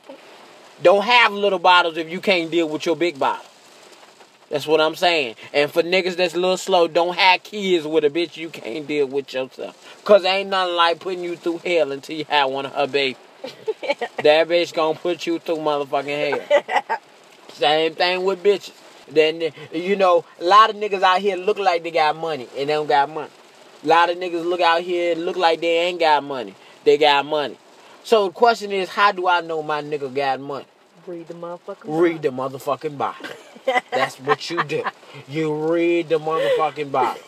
[0.84, 3.46] don't have little bottles if you can't deal with your big bottle.
[4.50, 5.36] That's what I'm saying.
[5.54, 8.86] And for niggas that's a little slow, don't have kids with a bitch you can't
[8.86, 10.02] deal with yourself.
[10.06, 13.18] Cause ain't nothing like putting you through hell until you have one of her babies.
[14.24, 16.98] that bitch gonna put you through motherfucking hell.
[17.50, 18.74] Same thing with bitches.
[19.08, 22.70] Then you know, a lot of niggas out here look like they got money and
[22.70, 23.32] they don't got money.
[23.84, 26.56] A lot of niggas look out here and look like they ain't got money.
[26.84, 27.58] They got money.
[28.04, 30.66] So the question is, how do I know my nigga got money?
[31.06, 33.28] Read the motherfucking Read the motherfucking Bible.
[33.92, 34.84] That's what you do.
[35.28, 37.20] You read the motherfucking Bible.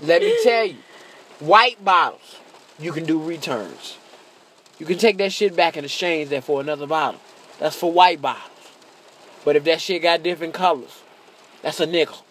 [0.00, 0.76] Let me tell you,
[1.40, 2.36] white bottles,
[2.78, 3.98] you can do returns.
[4.78, 7.20] You can take that shit back and exchange that for another bottle.
[7.58, 8.50] That's for white bottles.
[9.44, 11.02] But if that shit got different colors,
[11.62, 12.24] that's a nickel.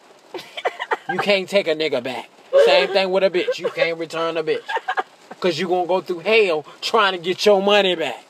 [1.10, 2.30] You can't take a nigga back.
[2.65, 3.60] Same thing with a bitch.
[3.60, 4.63] You can't return a bitch.
[5.39, 8.23] Cause you gonna go through hell trying to get your money back.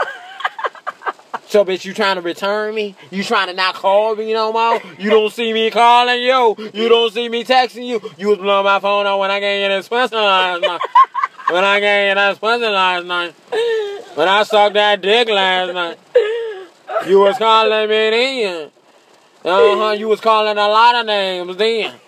[1.46, 2.96] So bitch, you trying to return me?
[3.12, 4.82] You trying to not call me no more?
[4.98, 6.56] You don't see me calling you.
[6.74, 8.02] You don't see me texting you.
[8.18, 10.82] You was blowing my phone on when I gave you that Spencer last night.
[11.52, 13.36] When I gave you that Spencer last night.
[14.16, 16.00] When I sucked that dick last night.
[17.08, 18.72] You was calling me then.
[19.46, 21.94] Uh-huh, you was calling a lot of names then.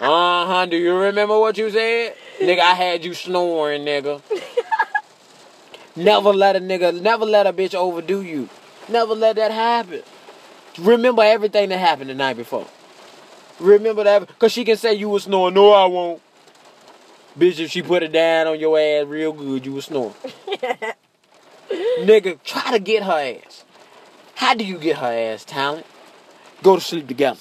[0.00, 2.16] Uh-huh, do you remember what you said?
[2.40, 4.20] Nigga, I had you snoring, nigga.
[5.96, 8.48] Never let a nigga, never let a bitch overdo you.
[8.88, 10.02] Never let that happen.
[10.78, 12.66] Remember everything that happened the night before.
[13.60, 15.54] Remember that, cause she can say you was snoring.
[15.54, 16.20] No, I won't.
[17.38, 20.14] Bitch, if she put it down on your ass real good, you was snoring.
[22.00, 23.64] Nigga, try to get her ass.
[24.34, 25.86] How do you get her ass, talent?
[26.62, 27.40] Go to sleep together.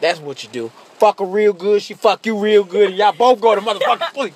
[0.00, 0.68] That's what you do.
[0.98, 4.12] Fuck her real good, she fuck you real good, and y'all both go to motherfucking
[4.14, 4.34] sleep.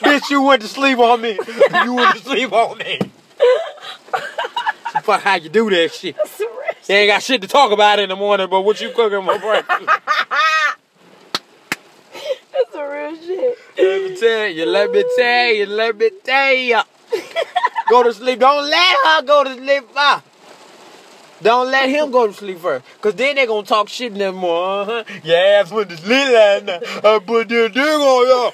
[0.00, 1.38] Bitch, you went to sleep on me.
[1.84, 2.98] You went to sleep on me.
[5.02, 6.16] Fuck how you do that shit.
[6.16, 6.40] That's.
[6.40, 9.38] You ain't got shit to talk about in the morning, but what you cooking for
[9.38, 9.86] breakfast?
[12.52, 13.58] That's the real shit.
[13.76, 16.80] let me tell you, let me tell you, let me tell you.
[17.88, 18.38] Go to sleep.
[18.38, 20.24] Don't let her go to sleep first.
[21.42, 22.84] Don't let him go to sleep first.
[23.00, 24.80] Cause then they gonna talk shit no more.
[24.82, 25.30] Uh-huh.
[25.30, 26.82] Ass went to sleep last night.
[27.04, 28.52] I put that dick on you.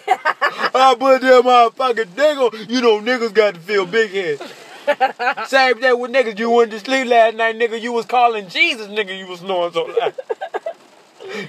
[0.75, 2.69] I put that motherfucking dick on.
[2.69, 4.41] You know niggas got to feel big head.
[5.47, 6.39] Same thing with niggas.
[6.39, 7.81] You went to sleep last night, nigga.
[7.81, 9.17] You was calling Jesus, nigga.
[9.17, 10.15] You was snoring so loud.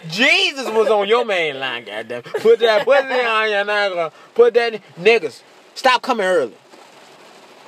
[0.09, 2.21] Jesus was on your main line, goddamn.
[2.21, 4.11] Put that, put that on your nigga.
[4.35, 5.41] Put that, niggas.
[5.73, 6.53] Stop coming early.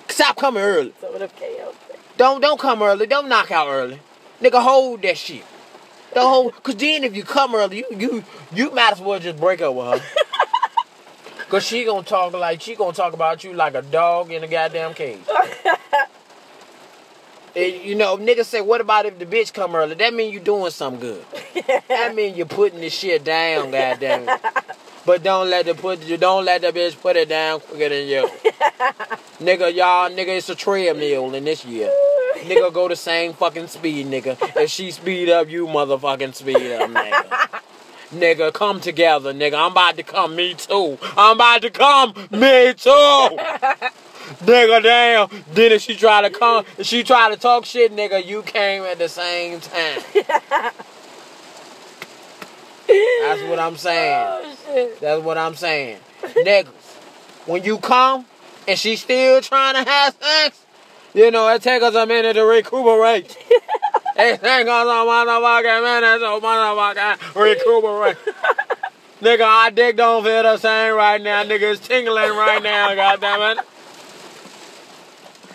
[0.08, 0.94] Stop coming early.
[1.02, 1.74] So what if KO?
[2.18, 3.08] Don't don't come early.
[3.08, 4.00] Don't knock out early.
[4.42, 5.44] Nigga, hold that shit.
[6.14, 8.24] The whole, cause then if you come early, you you
[8.54, 10.08] you might as well just break up with her.
[11.50, 14.48] Cause she gonna talk like she gonna talk about you like a dog in a
[14.48, 15.20] goddamn cage.
[17.56, 19.96] And, you know, niggas say, what about if the bitch come early?
[19.96, 21.26] That mean you doing something good.
[21.88, 24.40] That mean you putting this shit down, goddamn.
[25.06, 28.08] But don't let the put you don't let the bitch put it down quicker than
[28.08, 28.28] you.
[29.40, 31.92] nigga, y'all, nigga, it's a treadmill in this year.
[32.38, 34.36] Nigga go the same fucking speed, nigga.
[34.56, 37.62] If she speed up, you motherfucking speed up, nigga.
[38.12, 39.64] Nigga, come together, nigga.
[39.64, 40.98] I'm about to come, me too.
[41.16, 43.38] I'm about to come, me too.
[44.42, 45.30] nigga, damn.
[45.54, 48.84] Then if she try to come, if she try to talk shit, nigga, you came
[48.84, 50.02] at the same time.
[52.88, 54.28] That's what I'm saying.
[54.28, 54.92] Oh.
[55.02, 56.00] That's what I'm saying.
[56.22, 56.68] Niggas,
[57.46, 58.26] when you come
[58.68, 60.66] and she still trying to have sex,
[61.14, 63.38] you know, it take us a minute to recuperate.
[64.18, 68.18] it take us a motherfucking minute to motherfucking recuperate.
[69.22, 71.44] Nigga, our dick don't feel the same right now.
[71.44, 73.64] Nigga, it's tingling right now, goddammit.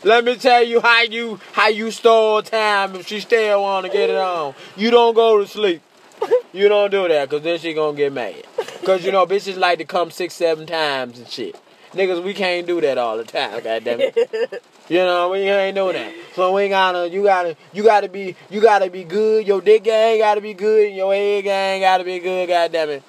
[0.03, 3.93] Let me tell you how you how you stole time if she still want to
[3.93, 4.55] get it on.
[4.77, 5.83] You don't go to sleep.
[6.53, 8.43] You don't do that, cause then she gonna get mad.
[8.85, 11.55] Cause you know bitches like to come six, seven times and shit.
[11.93, 14.63] Niggas, we can't do that all the time, goddamn it.
[14.89, 16.13] You know, we ain't do that.
[16.35, 19.47] So we gotta, you gotta, you gotta be, you gotta be good.
[19.47, 23.03] Your dick game gotta be good, and your head game gotta be good, goddamn it.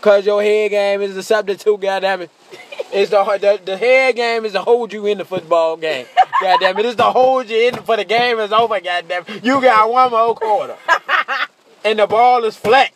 [0.00, 2.30] Cause your head game is the substitute, goddamn it.
[2.92, 6.06] It's the, the the head game is to hold you in the football game.
[6.42, 9.22] Goddamn it, it's to hold you in for the game is over, goddamn.
[9.28, 9.44] it.
[9.44, 10.76] You got one more quarter.
[11.84, 12.90] And the ball is flat.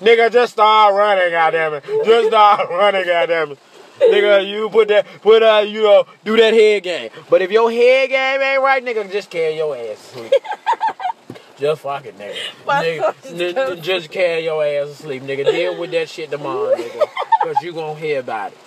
[0.00, 1.84] Nigga, just start running, goddamn it.
[2.04, 3.58] Just start running, goddamn it.
[4.00, 7.10] Nigga, you put that, put uh, you know, do that head game.
[7.30, 10.32] But if your head game ain't right, nigga, just carry your ass asleep.
[11.58, 12.34] just fuck it, nigga.
[12.66, 15.44] Nigga n- n- just carry your ass asleep, nigga.
[15.44, 17.08] Deal with that shit tomorrow, nigga.
[17.42, 18.58] Cause you gonna hear about it.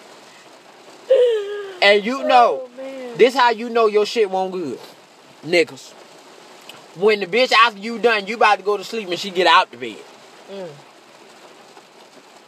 [1.81, 4.79] And you know, Oh, this how you know your shit won't good.
[5.45, 5.93] Niggas.
[6.95, 9.47] When the bitch after you done, you about to go to sleep and she get
[9.47, 9.97] out the bed.
[10.49, 10.69] Mm.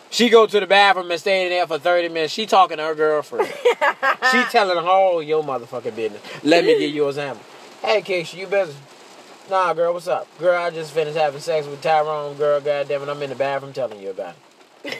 [0.09, 2.33] She go to the bathroom and stay in there for 30 minutes.
[2.33, 3.47] She talking to her girlfriend.
[4.31, 6.21] she telling her all your motherfucking business.
[6.43, 7.45] Let me give you an example.
[7.81, 8.73] Hey, Keisha, you busy?
[9.49, 10.27] Nah, girl, what's up?
[10.39, 12.35] Girl, I just finished having sex with Tyrone.
[12.37, 14.35] Girl, goddamn it, I'm in the bathroom telling you about
[14.83, 14.97] it.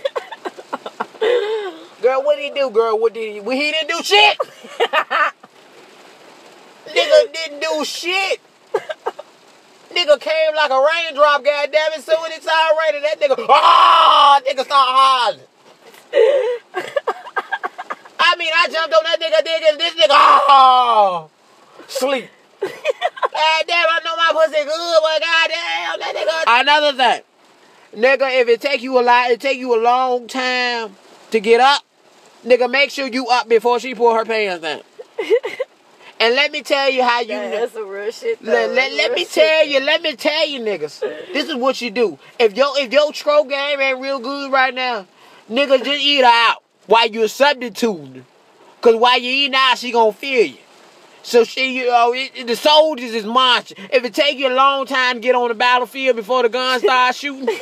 [2.01, 2.99] girl, what did he do, girl?
[2.99, 3.39] What did he?
[3.39, 4.37] Well, he didn't do shit.
[6.87, 8.39] Nigga didn't do shit.
[9.91, 12.03] Nigga came like a raindrop, goddamn it.
[12.03, 15.47] So when it's already, that nigga, ah, nigga start hollering.
[18.19, 21.29] I mean, I jumped on that nigga, nigga, this nigga, oh,
[21.87, 22.29] sleep.
[22.59, 26.61] God damn, I know my pussy good, but goddamn, that nigga.
[26.61, 27.21] Another thing,
[28.01, 30.95] nigga, if it take you a lot, it take you a long time
[31.31, 31.83] to get up.
[32.45, 34.81] Nigga, make sure you up before she pull her pants down.
[36.19, 38.41] And let me tell you how you that's some real shit.
[38.43, 38.51] Though.
[38.51, 39.29] Let, let, let me shit.
[39.31, 40.99] tell you, let me tell you niggas.
[41.33, 42.17] This is what you do.
[42.39, 45.05] If your if your tro game ain't real good right now,
[45.49, 48.25] niggas just eat her out while you're substituting.
[48.81, 50.57] Cause while you eating out, she gonna feel you.
[51.21, 53.77] So she, you know, it, it- the soldiers is marching.
[53.91, 56.79] If it take you a long time to get on the battlefield before the gun
[56.87, 57.55] starts shooting,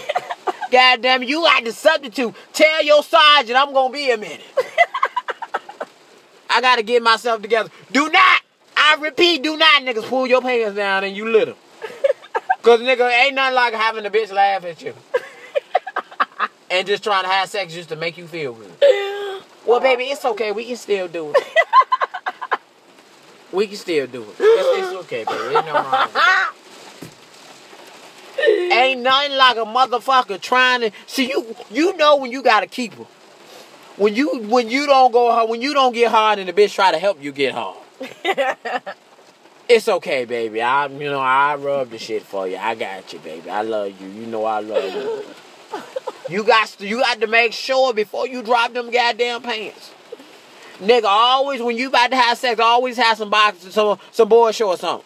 [0.72, 2.34] goddamn you got to substitute.
[2.54, 4.42] Tell your sergeant I'm gonna be a minute.
[6.50, 7.70] I gotta get myself together.
[7.92, 8.35] Do not,
[8.88, 11.56] I repeat, do not, niggas, pull your pants down and you little.
[12.62, 14.94] Cause nigga, ain't nothing like having a bitch laugh at you.
[16.70, 19.42] and just trying to have sex just to make you feel good.
[19.66, 20.52] Well, baby, it's okay.
[20.52, 21.44] We can still do it.
[23.52, 24.36] we can still do it.
[24.40, 25.56] It's, it's okay, baby.
[25.56, 26.10] Ain't nothing wrong.
[28.72, 31.56] Ain't nothing like a motherfucker trying to see you.
[31.72, 33.06] You know when you gotta keep her.
[33.98, 36.74] When you when you don't go hard, when you don't get hard, and the bitch
[36.76, 37.78] try to help you get hard.
[39.68, 40.62] It's okay, baby.
[40.62, 42.56] I you know I rub the shit for you.
[42.56, 43.50] I got you, baby.
[43.50, 44.08] I love you.
[44.10, 45.24] You know I love you.
[46.30, 49.92] You got to you got to make sure before you drop them goddamn pants.
[50.80, 54.52] Nigga, always when you about to have sex, always have some boxes, some some boy
[54.52, 55.02] shorts on.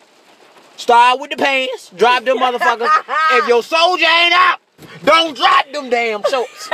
[0.75, 2.89] Start with the pants, drop them motherfuckers.
[3.31, 4.59] if your soldier ain't out,
[5.05, 6.69] don't drop them damn shorts.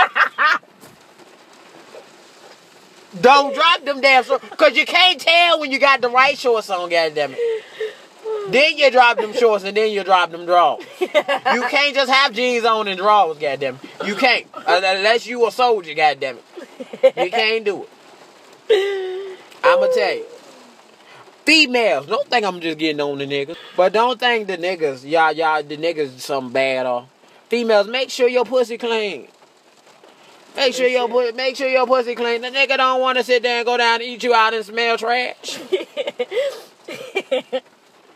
[3.21, 6.69] Don't drop them damn shorts, cause you can't tell when you got the right shorts
[6.69, 7.63] on, goddamn it.
[8.49, 10.85] Then you drop them shorts and then you drop them drawers.
[10.99, 14.07] You can't just have jeans on and drawers, goddamn it.
[14.07, 14.45] You can't.
[14.67, 17.17] Unless you a soldier, goddamn it.
[17.17, 17.85] You can't do
[18.69, 19.39] it.
[19.63, 20.25] I'ma tell you.
[21.45, 23.55] Females, don't think I'm just getting on the niggas.
[23.77, 27.07] But don't think the niggas, y'all, y'all, the niggas something bad or
[27.49, 29.27] females, make sure your pussy clean.
[30.55, 32.41] Make sure your pu- make sure your pussy clean.
[32.41, 34.65] The nigga don't want to sit there and go down and eat you out and
[34.65, 35.59] smell trash.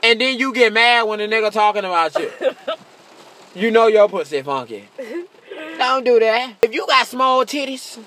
[0.02, 2.32] And then you get mad when the nigga talking about you.
[3.54, 4.88] You know your pussy funky.
[5.78, 6.56] Don't do that.
[6.62, 7.97] If you got small titties,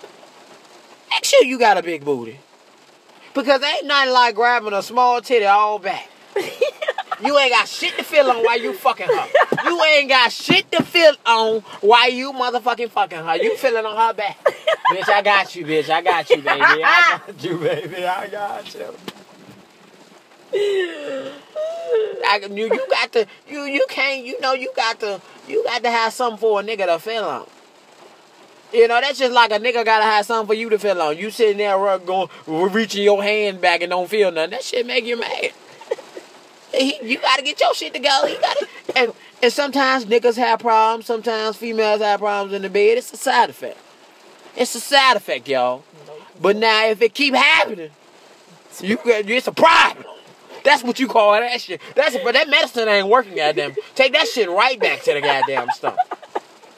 [1.11, 2.39] make sure you got a big booty.
[3.35, 6.09] Because ain't nothing like grabbing a small titty all back.
[7.23, 9.29] You ain't got shit to feel on why you fucking her.
[9.65, 13.37] You ain't got shit to feel on why you motherfucking fucking her.
[13.37, 14.43] You feeling on her back.
[14.91, 15.89] bitch, I got you, bitch.
[15.89, 16.61] I got you, baby.
[16.61, 18.05] I got you, baby.
[18.05, 18.95] I got you.
[22.25, 25.83] I, you, you got to you you can't you know you got to you got
[25.83, 27.47] to have something for a nigga to feel on.
[28.73, 31.17] You know that's just like a nigga gotta have something for you to feel on.
[31.17, 34.51] You sitting there going reaching your hand back and don't feel nothing.
[34.51, 35.53] That shit make you mad.
[36.73, 38.29] He, you gotta get your shit together.
[38.29, 39.13] You gotta and
[39.43, 41.07] and sometimes niggas have problems.
[41.07, 42.99] Sometimes females have problems in the bed.
[42.99, 43.79] It's a side effect.
[44.57, 45.85] It's a side effect, y'all.
[46.41, 47.91] But now if it keep happening,
[48.81, 50.07] you it's a problem.
[50.65, 51.81] That's what you call that shit.
[51.95, 53.75] That's but that medicine ain't working, goddamn.
[53.95, 55.97] Take that shit right back to the goddamn stuff.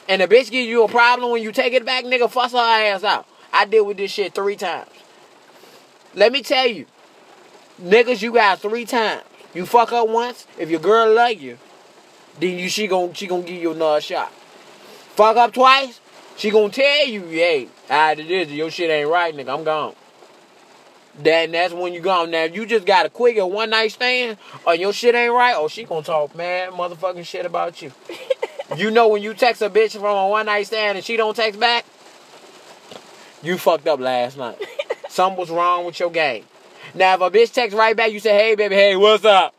[0.07, 2.57] And the bitch give you a problem when you take it back, nigga, fuss her
[2.57, 3.27] ass out.
[3.51, 4.89] I deal with this shit three times.
[6.13, 6.85] Let me tell you,
[7.81, 9.23] niggas, you got three times.
[9.55, 11.57] You fuck up once, if your girl like you,
[12.41, 14.31] then you she gon' she gon' give you another shot.
[15.15, 16.01] Fuck up twice,
[16.35, 19.57] she gon' tell you, hey, ah, it is your shit ain't right, nigga.
[19.57, 19.95] I'm gone.
[21.17, 22.31] Then that's when you gone.
[22.31, 24.37] Now if you just got a quick a one night stand,
[24.67, 27.93] or your shit ain't right, or she gonna talk mad motherfucking shit about you.
[28.75, 31.33] you know when you text a bitch from a one night stand and she don't
[31.33, 31.85] text back,
[33.41, 34.57] you fucked up last night.
[35.07, 36.43] Something was wrong with your game.
[36.95, 39.53] Now if a bitch texts right back, you say, hey baby, hey, what's up?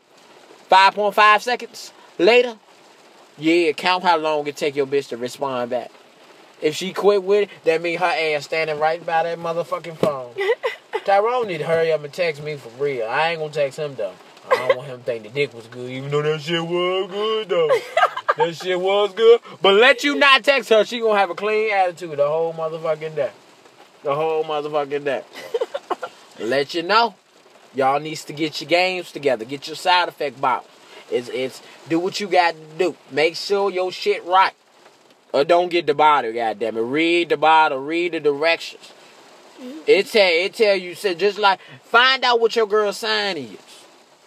[0.71, 2.57] 5.5 seconds later,
[3.37, 5.91] yeah, count how long it take your bitch to respond back.
[6.61, 10.33] If she quit with it, that mean her ass standing right by that motherfucking phone.
[11.05, 13.07] Tyrone need to hurry up and text me for real.
[13.07, 14.13] I ain't gonna text him though.
[14.49, 17.11] I don't want him to think the dick was good, even though that shit was
[17.11, 17.79] good though.
[18.37, 19.41] that shit was good.
[19.61, 23.15] But let you not text her, she gonna have a clean attitude the whole motherfucking
[23.15, 23.31] day.
[24.01, 25.23] The whole motherfucking day.
[26.39, 27.13] let you know.
[27.77, 29.45] Y'all needs to get your games together.
[29.45, 30.65] Get your side effect box.
[31.11, 32.95] It's it's do what you got to do.
[33.11, 34.53] Make sure your shit right.
[35.31, 36.81] Or don't get the bottle, goddamn it.
[36.81, 38.91] Read the bottle, read the directions.
[39.61, 39.81] Mm-hmm.
[39.85, 43.59] It tell it tell you so just like find out what your girl sign is.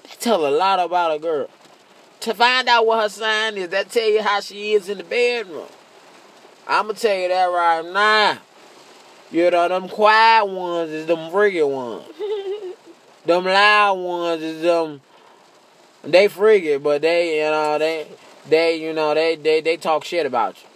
[0.04, 1.48] That tell a lot about a girl.
[2.20, 5.04] To find out what her sign is, that tell you how she is in the
[5.04, 5.66] bedroom.
[6.68, 8.38] I'ma tell you that right now.
[9.32, 12.04] You know, them quiet ones is them freaky ones.
[13.26, 15.00] them loud ones is them
[16.02, 18.06] they freaky, but they you know they
[18.48, 20.68] they you know they they they talk shit about you.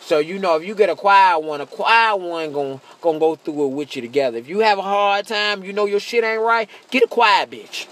[0.00, 3.36] So you know if you get a quiet one, a quiet one gonna gonna go
[3.36, 4.38] through it with you together.
[4.38, 7.50] If you have a hard time, you know your shit ain't right, get a quiet
[7.50, 7.86] bitch.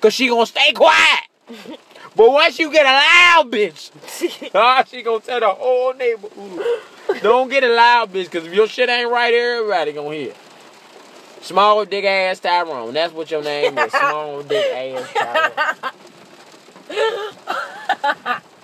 [0.00, 1.22] Cause she gonna stay quiet.
[2.16, 6.82] but once you get a loud bitch, ah, she gonna tell the whole neighborhood.
[7.22, 10.32] Don't get a loud bitch, cause if your shit ain't right, everybody gonna hear.
[11.42, 12.94] Small dick ass Tyrone.
[12.94, 13.92] That's what your name is.
[13.92, 15.52] Small dick ass Tyrone.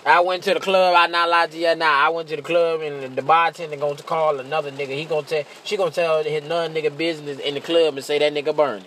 [0.05, 0.95] I went to the club.
[0.97, 2.05] I not lie to you now.
[2.05, 4.89] I went to the club and the bartender going to call another nigga.
[4.97, 5.43] He gonna tell.
[5.63, 8.85] She gonna tell his non nigga business in the club and say that nigga burning.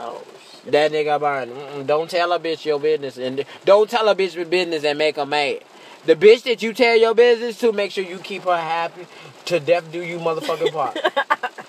[0.00, 0.22] Oh,
[0.66, 1.54] That nigga burning.
[1.54, 4.98] Mm-mm, don't tell a bitch your business and don't tell a bitch your business and
[4.98, 5.60] make her mad.
[6.06, 9.06] The bitch that you tell your business to, make sure you keep her happy.
[9.48, 10.98] To death do you motherfucking part.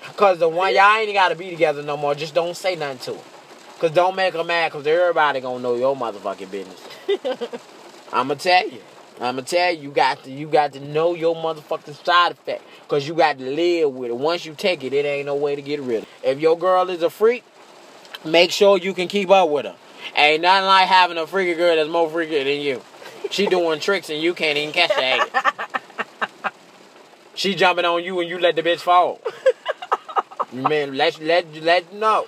[0.18, 2.14] Cause the one y'all ain't gotta be together no more.
[2.14, 3.24] Just don't say nothing to her.
[3.78, 4.70] Cause don't make her mad.
[4.70, 6.78] Cause everybody gonna know your motherfucking business.
[8.12, 8.82] I'ma tell you.
[9.18, 12.62] I'ma tell you, you got to you got to know your motherfucking side effect.
[12.86, 14.16] Cause you got to live with it.
[14.18, 16.08] Once you take it, it ain't no way to get rid of it.
[16.22, 17.44] If your girl is a freak,
[18.26, 19.76] make sure you can keep up with her.
[20.16, 22.82] Ain't nothing like having a freaky girl that's more freaky than you.
[23.30, 26.04] She doing tricks and you can't even catch the.
[27.40, 29.18] She jumping on you and you let the bitch fall.
[30.52, 32.26] Man, let let let know.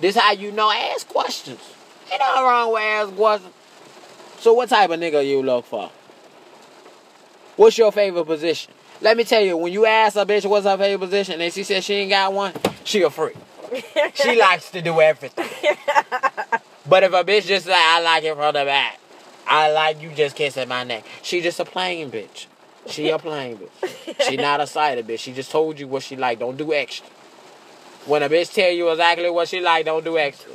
[0.00, 0.70] This how you know.
[0.70, 1.58] Ask questions.
[2.12, 3.52] Ain't nothing wrong with ask questions.
[4.38, 5.90] So what type of nigga you look for?
[7.56, 8.72] What's your favorite position?
[9.00, 11.64] Let me tell you, when you ask a bitch what's her favorite position and she
[11.64, 12.52] says she ain't got one,
[12.84, 13.34] she a freak.
[14.14, 15.48] She likes to do everything.
[16.88, 19.00] But if a bitch just like, I like it from the back,
[19.44, 22.46] I like you just kissing my neck, she just a plain bitch.
[22.88, 24.22] She a plain bitch.
[24.22, 25.20] She not a sided bitch.
[25.20, 26.38] She just told you what she like.
[26.38, 27.06] Don't do extra.
[28.06, 30.52] When a bitch tell you exactly what she like, don't do extra.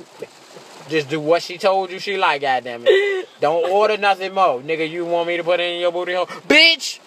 [0.88, 3.28] Just do what she told you she like, goddamn it.
[3.40, 4.60] Don't order nothing more.
[4.62, 6.26] Nigga, you want me to put it in your booty hole?
[6.26, 7.00] Bitch!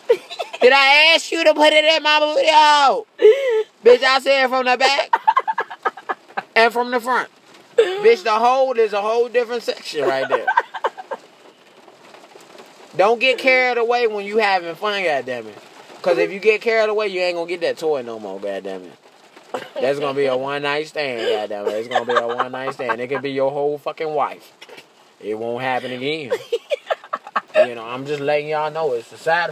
[0.61, 3.07] Did I ask you to put it in my booty hole?
[3.85, 5.13] Bitch, I said from the back
[6.55, 7.29] and from the front.
[7.77, 10.47] Bitch, the hole is a whole different section right there.
[12.97, 15.55] Don't get carried away when you having fun, goddammit.
[16.03, 18.91] Cause if you get carried away, you ain't gonna get that toy no more, goddammit.
[19.81, 21.73] That's gonna be a one night stand, goddammit.
[21.73, 23.01] It's gonna be a one night stand.
[23.01, 24.53] It could be your whole fucking wife.
[25.21, 26.33] It won't happen again.
[27.57, 29.49] You know, I'm just letting y'all know it's a side